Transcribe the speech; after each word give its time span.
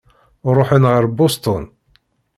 Ṛuḥen 0.55 0.83
ɣer 0.91 1.03
Boston. 1.17 1.63